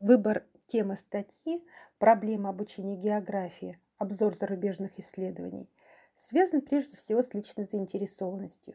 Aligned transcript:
Выбор 0.00 0.44
темы 0.66 0.94
статьи 0.98 1.64
«Проблема 1.98 2.50
обучения 2.50 2.96
географии. 2.96 3.78
Обзор 3.96 4.34
зарубежных 4.34 4.98
исследований» 4.98 5.70
связан 6.14 6.60
прежде 6.60 6.98
всего 6.98 7.22
с 7.22 7.32
личной 7.32 7.64
заинтересованностью, 7.64 8.74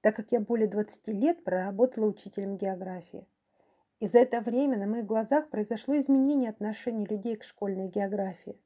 так 0.00 0.16
как 0.16 0.32
я 0.32 0.40
более 0.40 0.66
20 0.66 1.08
лет 1.08 1.44
проработала 1.44 2.06
учителем 2.06 2.56
географии. 2.56 3.26
И 4.00 4.06
за 4.06 4.20
это 4.20 4.40
время 4.40 4.78
на 4.78 4.86
моих 4.86 5.04
глазах 5.04 5.50
произошло 5.50 5.98
изменение 5.98 6.48
отношений 6.48 7.04
людей 7.04 7.36
к 7.36 7.44
школьной 7.44 7.88
географии. 7.88 8.58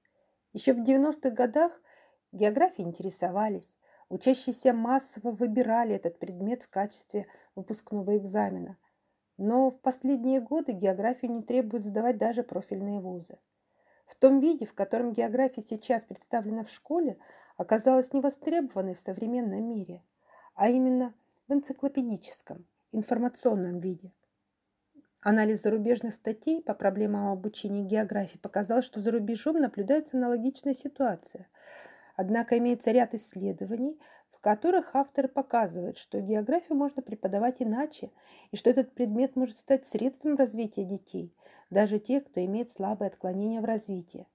Еще 0.53 0.75
в 0.75 0.83
90-х 0.83 1.31
годах 1.31 1.83
географией 2.31 2.87
интересовались, 2.87 3.77
учащиеся 4.09 4.73
массово 4.73 5.33
выбирали 5.33 5.97
этот 5.97 6.21
предмет 6.21 6.63
в 6.63 6.71
качестве 6.71 7.27
выпускного 7.57 8.17
экзамена– 8.17 8.77
но 9.43 9.71
в 9.71 9.81
последние 9.81 10.41
годы 10.41 10.71
географию 10.71 11.33
не 11.33 11.43
требуют 11.43 11.85
сдавать 11.85 12.17
даже 12.17 12.45
профильные 12.45 13.01
вузы. 13.01 13.39
В 14.07 14.15
том 14.15 14.39
виде, 14.39 14.65
в 14.65 14.73
котором 14.73 15.13
география 15.13 15.63
сейчас 15.63 16.05
представлена 16.05 16.63
в 16.63 16.71
школе, 16.71 17.19
оказалась 17.57 18.13
невостребованной 18.13 18.95
в 18.95 19.01
современном 19.01 19.69
мире, 19.69 20.05
а 20.55 20.69
именно 20.69 21.13
в 21.49 21.55
энциклопедическом, 21.55 22.67
информационном 22.93 23.81
виде. 23.81 24.13
Анализ 25.21 25.63
зарубежных 25.63 26.15
статей 26.15 26.63
по 26.63 26.75
проблемам 26.75 27.33
обучения 27.33 27.83
географии 27.83 28.39
показал, 28.39 28.81
что 28.81 29.01
за 29.01 29.11
рубежом 29.11 29.59
наблюдается 29.59 30.17
аналогичная 30.17 30.75
ситуация. 30.75 31.49
Однако 32.15 32.59
имеется 32.59 32.93
ряд 32.93 33.13
исследований, 33.15 33.99
которых 34.43 34.97
авторы 34.97 35.29
показывают, 35.29 35.97
что 35.97 36.21
географию 36.21 36.77
можно 36.77 37.01
преподавать 37.01 37.63
иначе, 37.63 38.11
и 38.51 38.57
что 38.57 38.71
этот 38.71 38.93
предмет 38.93 39.37
может 39.37 39.57
стать 39.57 39.87
средством 39.87 40.35
развития 40.35 40.85
детей, 40.85 41.33
даже 41.71 42.01
тех, 42.01 42.25
кто 42.25 42.45
имеет 42.45 42.69
слабые 42.69 43.07
отклонения 43.07 43.61
в 43.61 43.65
развитии. 43.65 44.27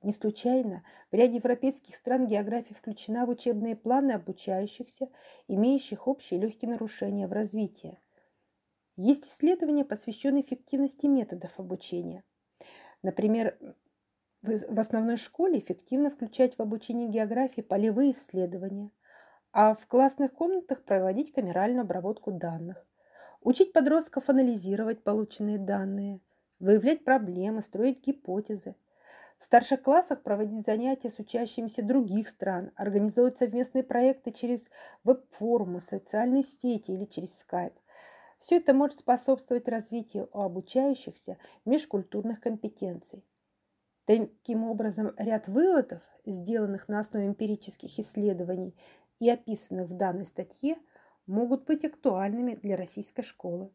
Не 0.00 0.12
случайно 0.12 0.82
в 1.12 1.14
ряде 1.14 1.36
европейских 1.36 1.94
стран 1.94 2.26
география 2.26 2.74
включена 2.74 3.26
в 3.26 3.28
учебные 3.28 3.76
планы 3.76 4.12
обучающихся, 4.12 5.10
имеющих 5.48 6.08
общие 6.08 6.40
легкие 6.40 6.70
нарушения 6.70 7.28
в 7.28 7.32
развитии. 7.32 8.00
Есть 8.96 9.26
исследования, 9.26 9.84
посвященные 9.84 10.42
эффективности 10.42 11.06
методов 11.06 11.60
обучения. 11.60 12.24
Например, 13.02 13.58
в 14.40 14.80
основной 14.80 15.18
школе 15.18 15.58
эффективно 15.58 16.10
включать 16.10 16.56
в 16.56 16.62
обучение 16.62 17.08
географии 17.08 17.60
полевые 17.60 18.12
исследования– 18.12 18.90
а 19.52 19.74
в 19.74 19.86
классных 19.86 20.32
комнатах 20.32 20.82
проводить 20.82 21.32
камеральную 21.32 21.82
обработку 21.82 22.32
данных, 22.32 22.86
учить 23.42 23.72
подростков 23.72 24.28
анализировать 24.28 25.02
полученные 25.02 25.58
данные, 25.58 26.20
выявлять 26.58 27.04
проблемы, 27.04 27.60
строить 27.60 28.04
гипотезы. 28.04 28.74
В 29.36 29.44
старших 29.44 29.82
классах 29.82 30.22
проводить 30.22 30.64
занятия 30.64 31.10
с 31.10 31.18
учащимися 31.18 31.82
других 31.82 32.28
стран, 32.28 32.70
организовывать 32.76 33.38
совместные 33.38 33.82
проекты 33.82 34.30
через 34.30 34.62
веб-форумы, 35.04 35.80
социальные 35.80 36.44
сети 36.44 36.92
или 36.92 37.04
через 37.04 37.44
Skype. 37.44 37.74
Все 38.38 38.56
это 38.56 38.72
может 38.72 39.00
способствовать 39.00 39.68
развитию 39.68 40.28
у 40.32 40.40
обучающихся 40.40 41.38
межкультурных 41.64 42.40
компетенций. 42.40 43.24
Таким 44.04 44.64
образом, 44.64 45.12
ряд 45.16 45.46
выводов, 45.46 46.02
сделанных 46.24 46.88
на 46.88 46.98
основе 46.98 47.26
эмпирических 47.26 47.98
исследований 47.98 48.74
и 49.22 49.30
описанных 49.30 49.88
в 49.88 49.94
данной 49.96 50.26
статье, 50.26 50.76
могут 51.26 51.64
быть 51.64 51.84
актуальными 51.84 52.56
для 52.56 52.76
российской 52.76 53.22
школы. 53.22 53.70